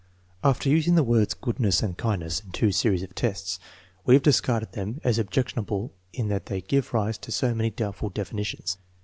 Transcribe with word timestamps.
After 0.43 0.67
using 0.67 0.95
the 0.95 1.03
words 1.03 1.35
goodness 1.35 1.83
and 1.83 1.95
kindness 1.95 2.39
in 2.39 2.49
two 2.51 2.71
series 2.71 3.03
of 3.03 3.13
tests, 3.13 3.59
we 4.03 4.15
have 4.15 4.23
discarded 4.23 4.71
them 4.71 4.99
as 5.03 5.19
objectionable 5.19 5.93
in 6.11 6.27
that 6.29 6.47
they 6.47 6.61
give 6.61 6.91
rise 6.91 7.19
to 7.19 7.31
so 7.31 7.53
many 7.53 7.69
doubtful 7.69 8.09
definitions. 8.09 8.79